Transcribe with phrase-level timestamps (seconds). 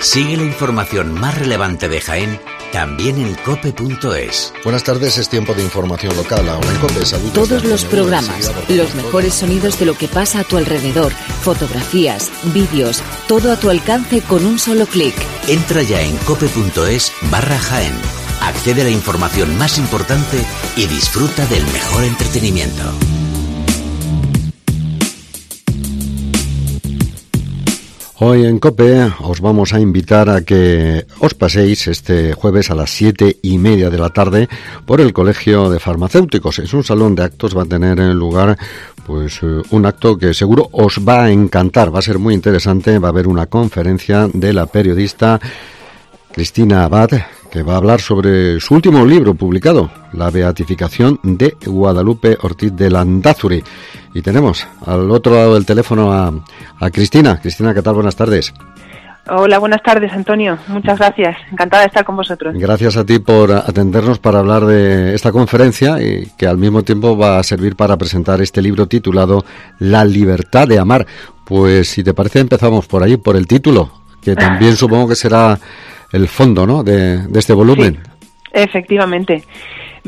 [0.00, 2.40] Sigue la información más relevante de Jaén
[2.72, 4.52] también en cope.es.
[4.62, 6.48] Buenas tardes, es tiempo de información local.
[6.48, 7.32] Ahora en Cope, saludos.
[7.32, 13.02] Todos los programas, los mejores sonidos de lo que pasa a tu alrededor, fotografías, vídeos,
[13.28, 15.14] todo a tu alcance con un solo clic.
[15.48, 17.94] Entra ya en cope.es barra Jaén.
[18.42, 20.36] Accede a la información más importante
[20.76, 23.15] y disfruta del mejor entretenimiento.
[28.18, 32.88] Hoy en COPE os vamos a invitar a que os paséis este jueves a las
[32.88, 34.48] siete y media de la tarde
[34.86, 36.58] por el Colegio de Farmacéuticos.
[36.60, 38.56] Es un salón de actos, va a tener en lugar
[39.04, 42.98] pues eh, un acto que seguro os va a encantar, va a ser muy interesante,
[42.98, 45.38] va a haber una conferencia de la periodista
[46.36, 47.08] Cristina Abad,
[47.50, 52.90] que va a hablar sobre su último libro publicado, La Beatificación de Guadalupe Ortiz de
[52.90, 53.64] Landazuri.
[54.12, 56.30] Y tenemos al otro lado del teléfono a,
[56.78, 57.40] a Cristina.
[57.40, 57.94] Cristina, ¿qué tal?
[57.94, 58.52] Buenas tardes.
[59.30, 60.58] Hola, buenas tardes, Antonio.
[60.68, 61.38] Muchas gracias.
[61.50, 62.54] Encantada de estar con vosotros.
[62.54, 67.16] Gracias a ti por atendernos para hablar de esta conferencia y que al mismo tiempo
[67.16, 69.42] va a servir para presentar este libro titulado
[69.78, 71.06] La libertad de amar.
[71.46, 73.90] Pues si te parece empezamos por ahí, por el título,
[74.20, 75.58] que también supongo que será
[76.12, 76.82] el fondo ¿no?
[76.82, 77.94] de, este volumen.
[77.94, 79.42] Sí, efectivamente.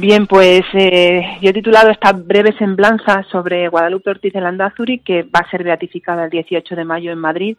[0.01, 5.25] Bien, pues eh, yo he titulado esta breve semblanza sobre Guadalupe Ortiz de Landazuri, que
[5.25, 7.57] va a ser beatificada el 18 de mayo en Madrid.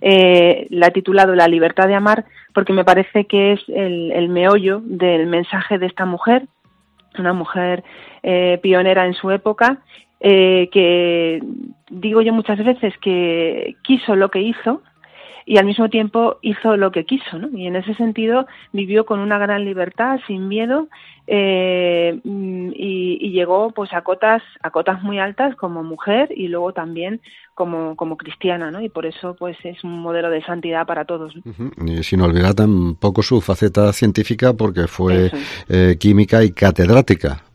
[0.00, 4.80] Eh, la he titulado La libertad de amar porque me parece que es el, meollo
[4.84, 6.48] del mensaje de esta mujer,
[7.20, 7.84] una mujer
[8.24, 9.78] eh, pionera en su época,
[10.18, 11.40] que
[11.88, 14.82] digo yo muchas veces que quiso lo que hizo,
[15.46, 17.56] y al mismo tiempo hizo lo que quiso, ¿no?
[17.56, 20.88] Y en ese sentido vivió con una gran libertad, sin miedo,
[21.28, 26.72] eh, y, y, llegó pues a cotas, a cotas muy altas como mujer y luego
[26.72, 27.20] también
[27.54, 28.80] como, como cristiana, ¿no?
[28.80, 31.32] Y por eso pues es un modelo de santidad para todos.
[31.84, 35.30] Y sin olvidar tampoco su faceta científica porque fue
[35.68, 37.45] eh, química y catedrática.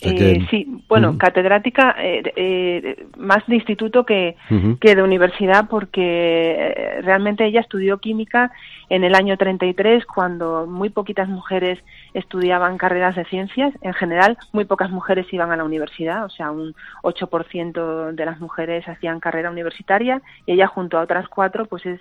[0.00, 4.36] Eh, sí, bueno, catedrática eh, eh, más de instituto que,
[4.80, 8.50] que de universidad porque realmente ella estudió química
[8.90, 11.78] en el año 33 cuando muy poquitas mujeres
[12.12, 13.72] estudiaban carreras de ciencias.
[13.82, 18.40] En general, muy pocas mujeres iban a la universidad, o sea, un 8% de las
[18.40, 22.00] mujeres hacían carrera universitaria y ella junto a otras cuatro pues es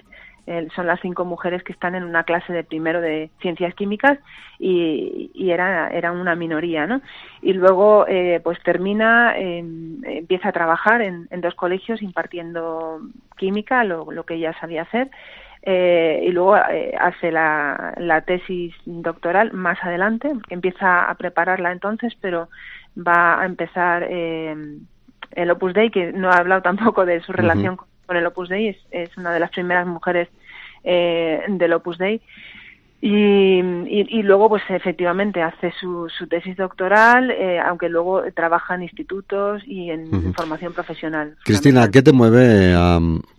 [0.76, 4.20] son las cinco mujeres que están en una clase de primero de ciencias químicas
[4.60, 7.02] y, y era, era una minoría, ¿no?
[7.42, 13.00] Y luego, eh, pues termina, em, empieza a trabajar en, en, dos colegios impartiendo
[13.38, 15.10] química, lo, lo que ella sabía hacer,
[15.66, 22.14] eh, y luego eh, hace la, la, tesis doctoral más adelante, empieza a prepararla entonces,
[22.20, 22.50] pero
[22.98, 24.56] va a empezar eh,
[25.32, 28.50] el Opus Dei, que no ha hablado tampoco de su relación con con el Opus
[28.50, 30.30] Dei, es, es una de las primeras mujeres
[30.84, 32.22] eh, del Opus Dei.
[33.06, 38.84] Y, y, luego, pues efectivamente, hace su, su tesis doctoral, eh, aunque luego trabaja en
[38.84, 41.36] institutos y en, formación profesional.
[41.44, 42.74] Cristina, ¿qué te mueve,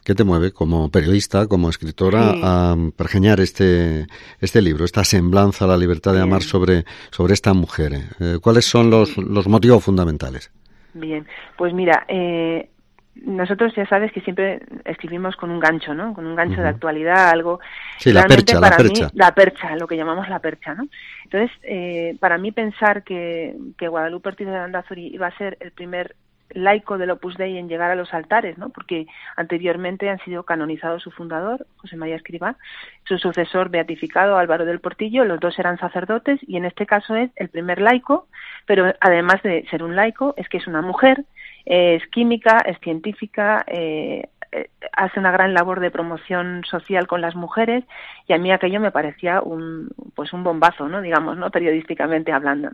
[0.04, 4.06] qué te mueve como periodista, como escritora, a pergeñar este,
[4.38, 7.92] este libro, esta semblanza a la libertad de amar sobre, sobre esta mujer?
[8.20, 10.52] Eh, ¿Cuáles son los, los motivos fundamentales?
[10.92, 11.26] Bien,
[11.56, 12.68] pues mira, eh,
[13.16, 16.14] nosotros ya sabes que siempre escribimos con un gancho, ¿no?
[16.14, 17.60] Con un gancho de actualidad, algo.
[17.98, 19.04] Sí, la percha, para la percha.
[19.04, 20.86] Mí, la percha, lo que llamamos la percha, ¿no?
[21.24, 25.70] Entonces, eh, para mí pensar que, que Guadalupe Ortiz de Landazuri iba a ser el
[25.70, 26.16] primer
[26.50, 28.70] laico del Opus Dei en llegar a los altares, ¿no?
[28.70, 32.56] Porque anteriormente han sido canonizados su fundador, José María Escribá,
[33.04, 37.30] su sucesor beatificado, Álvaro del Portillo, los dos eran sacerdotes y en este caso es
[37.36, 38.28] el primer laico,
[38.66, 41.24] pero además de ser un laico, es que es una mujer,
[41.66, 47.34] es química, es científica, eh, eh, hace una gran labor de promoción social con las
[47.34, 47.82] mujeres
[48.28, 52.70] y a mí aquello me parecía un pues un bombazo no digamos no periodísticamente hablando.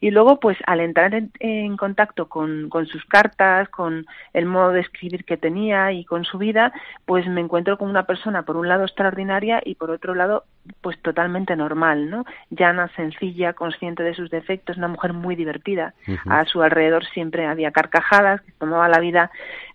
[0.00, 4.80] Y luego pues al entrar en, contacto con, con, sus cartas con el modo de
[4.80, 6.72] escribir que tenía y con su vida
[7.04, 10.44] pues me encuentro con una persona por un lado extraordinaria y por otro lado
[10.80, 15.94] pues totalmente normal no llana sencilla consciente de sus defectos una mujer muy divertida
[16.26, 19.30] a su alrededor siempre había carcajadas que tomaba la vida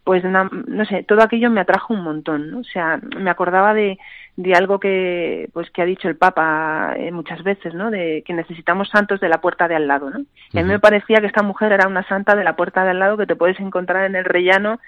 [0.09, 2.61] pues no sé, todo aquello me atrajo un montón, ¿no?
[2.61, 3.99] O sea, me acordaba de,
[4.37, 7.91] de algo que pues que ha dicho el Papa eh, muchas veces, ¿no?
[7.91, 10.21] De que necesitamos santos de la puerta de al lado, ¿no?
[10.51, 12.89] Y a mí me parecía que esta mujer era una santa de la puerta de
[12.89, 14.79] al lado que te puedes encontrar en el rellano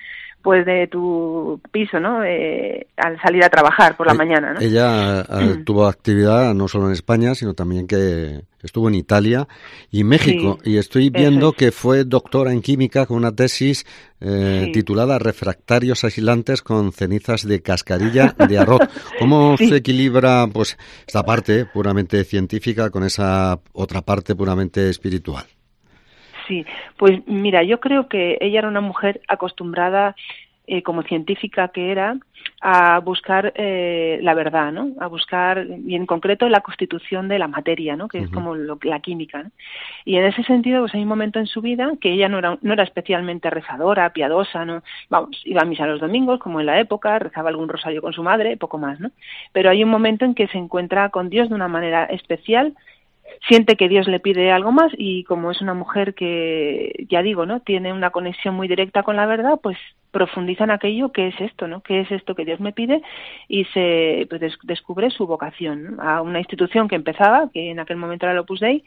[0.44, 2.24] pues de tu piso, ¿no?
[2.24, 4.60] Eh, al salir a trabajar por la Eh, mañana, ¿no?
[4.60, 9.48] Ella eh, tuvo actividad no solo en España, sino también que estuvo en Italia
[9.90, 10.58] y México.
[10.64, 11.56] Sí, y estoy viendo es.
[11.56, 13.86] que fue doctora en química con una tesis
[14.20, 14.72] eh, Sí.
[14.72, 18.82] titulada Refractarios aislantes con cenizas de cascarilla de arroz.
[19.20, 19.68] ¿Cómo Sí.
[19.70, 20.78] se equilibra pues
[21.08, 25.46] esta parte puramente científica con esa otra parte puramente espiritual?
[26.48, 26.66] Sí,
[26.98, 30.16] pues mira, yo creo que ella era una mujer acostumbrada,
[30.68, 32.16] eh, como científica que era,
[32.62, 34.90] a buscar eh, la verdad, ¿no?
[35.02, 38.08] A buscar, y en concreto, la constitución de la materia, ¿no?
[38.08, 39.50] Que es como lo- la química, ¿no?
[40.06, 42.58] Y en ese sentido, pues hay un momento en su vida que ella no era,
[42.62, 44.82] no era especialmente rezadora, piadosa, ¿no?
[45.10, 48.24] Vamos, iba a misa los domingos, como en la época, rezaba algún rosario con su
[48.24, 49.10] madre, poco más, ¿no?
[49.52, 52.74] Pero hay un momento en que se encuentra con Dios de una manera especial,
[53.48, 57.46] siente que Dios le pide algo más y como es una mujer que, ya digo,
[57.46, 57.60] ¿no?
[57.62, 59.78] Tiene una conexión muy directa con la verdad, pues
[60.12, 61.82] profundiza en aquello que es esto, ¿no?
[61.82, 63.02] ¿Qué es esto que Dios me pide?
[63.48, 67.98] Y se pues, des- descubre su vocación a una institución que empezaba, que en aquel
[67.98, 68.84] momento era el Opus Dei,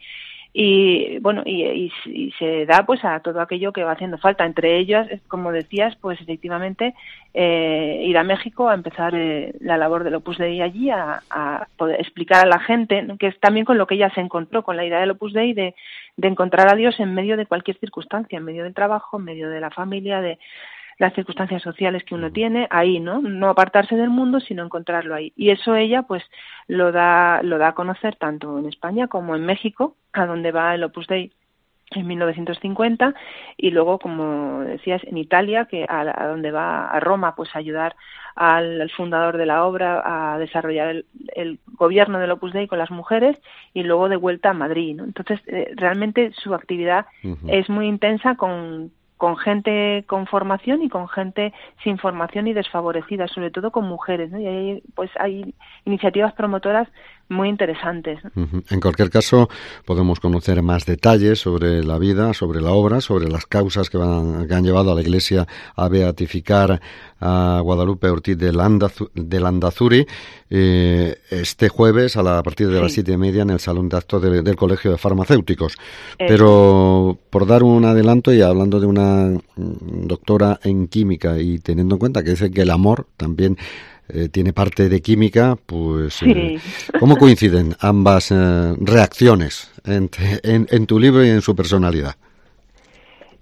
[0.57, 4.77] y bueno y, y- se da pues a todo aquello que va haciendo falta entre
[4.77, 6.93] ellas como decías pues efectivamente
[7.33, 11.67] eh, ir a México a empezar eh, la labor del Opus Dei allí a, a
[11.75, 13.17] poder explicar a la gente ¿no?
[13.17, 15.51] que es también con lo que ella se encontró con la idea del Opus Dei
[15.53, 15.75] de,
[16.15, 19.49] de encontrar a Dios en medio de cualquier circunstancia en medio del trabajo en medio
[19.49, 20.39] de la familia de
[20.97, 23.21] las circunstancias sociales que uno tiene ahí, ¿no?
[23.21, 25.33] No apartarse del mundo, sino encontrarlo ahí.
[25.35, 26.23] Y eso ella, pues,
[26.67, 30.73] lo da, lo da a conocer tanto en España como en México, a donde va
[30.73, 31.31] el Opus Dei
[31.91, 33.13] en 1950
[33.57, 37.59] y luego como decías en Italia que a, a donde va a Roma pues a
[37.59, 37.95] ayudar
[38.35, 41.05] al, al fundador de la obra a desarrollar el,
[41.35, 43.37] el gobierno del Opus Dei con las mujeres
[43.73, 45.03] y luego de vuelta a Madrid ¿no?
[45.03, 47.05] entonces eh, realmente su actividad
[47.47, 51.53] es muy intensa con con gente con formación y con gente
[51.83, 54.39] sin formación y desfavorecida, sobre todo con mujeres, ¿no?
[54.39, 55.53] Y ahí, pues hay
[55.85, 56.87] iniciativas promotoras
[57.29, 58.19] muy interesantes.
[58.69, 59.49] En cualquier caso,
[59.85, 64.47] podemos conocer más detalles sobre la vida, sobre la obra, sobre las causas que, van-
[64.47, 66.79] que han llevado a la Iglesia a beatificar
[67.19, 70.05] a Guadalupe Ortiz de, Landazu- de Landazuri
[70.49, 73.89] eh, este jueves a, la- a partir de las siete y media en el Salón
[73.89, 75.75] de Actos de- del Colegio de Farmacéuticos.
[76.27, 81.95] Pero por dar un adelanto y hablando de una mm, doctora en química y teniendo
[81.95, 83.57] en cuenta que dice que el amor también
[84.09, 86.91] eh, tiene parte de química, pues eh, Sí.
[86.99, 90.09] ¿cómo coinciden ambas eh, reacciones en,
[90.69, 92.15] en tu libro y en su personalidad?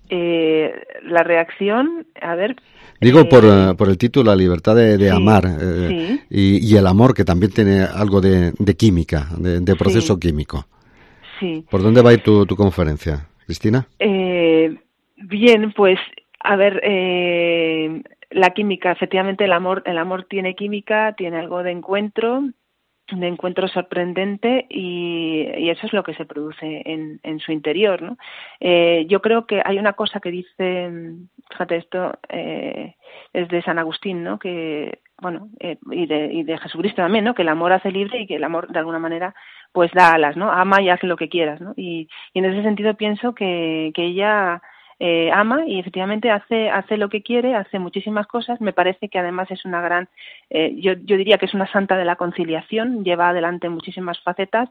[0.10, 0.72] Eh,
[1.04, 2.56] la reacción, a ver.
[3.02, 6.22] Digo eh, por, eh, por el título La libertad de, de sí, amar eh, sí.
[6.30, 10.68] y, y el amor que también tiene algo de, de química, de, de proceso químico.
[11.40, 11.66] Sí.
[11.70, 13.88] ¿Por dónde va a ir tu, tu conferencia, Cristina?
[14.00, 14.78] Eh,
[15.18, 15.98] bien, pues,
[16.42, 18.02] a ver, eh,
[18.34, 22.44] la química, efectivamente, el amor, el amor tiene química, tiene algo de encuentro,
[23.12, 28.18] de encuentro sorprendente y, eso es lo que se produce en, en su interior, ¿no?
[28.60, 30.90] Eh, yo creo que hay una cosa que dice,
[31.50, 32.96] fíjate, esto eh,
[33.34, 34.40] es de San Agustín, ¿no?
[34.40, 37.34] Que, bueno, eh, y, de, y de Jesucristo también, ¿no?
[37.34, 39.36] Que el amor hace libre y que el amor, de alguna manera,
[39.72, 40.52] pues da alas, ¿no?
[40.52, 41.74] Ama y haz lo que quieras, ¿no?
[41.76, 44.62] Y, y en ese sentido pienso que, que ella
[45.00, 48.62] eh, ama y efectivamente hace hace lo que quiere, hace muchísimas cosas.
[48.62, 50.10] Me parece que además es una gran,
[50.50, 54.70] eh, yo, yo diría que es una santa de la conciliación, lleva adelante muchísimas facetas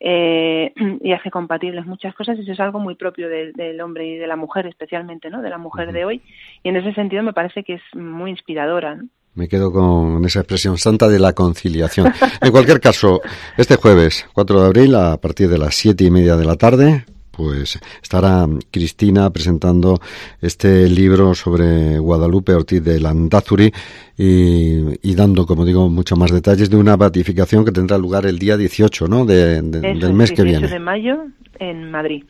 [0.00, 0.72] eh,
[1.02, 2.38] y hace compatibles muchas cosas.
[2.38, 5.42] Y eso es algo muy propio del, del hombre y de la mujer, especialmente, ¿no?
[5.42, 6.22] De la mujer de hoy.
[6.62, 8.94] Y en ese sentido me parece que es muy inspiradora.
[8.94, 9.04] ¿no?
[9.34, 12.12] Me quedo con esa expresión santa de la conciliación.
[12.40, 13.20] En cualquier caso,
[13.56, 17.04] este jueves 4 de abril, a partir de las siete y media de la tarde,
[17.36, 20.00] pues estará Cristina presentando
[20.40, 23.72] este libro sobre Guadalupe Ortiz de Landazuri
[24.16, 28.38] y, y dando, como digo, muchos más detalles de una beatificación que tendrá lugar el
[28.38, 29.24] día 18 ¿no?
[29.24, 30.68] de, de, Eso del es, mes que 18 viene.
[30.68, 31.24] de mayo
[31.58, 32.24] en Madrid.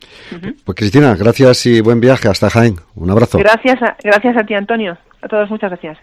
[0.64, 2.76] Pues Cristina, gracias y buen viaje hasta Jaén.
[2.94, 3.38] Un abrazo.
[3.38, 4.96] Gracias a, gracias a ti, Antonio.
[5.22, 5.98] A todos, muchas gracias.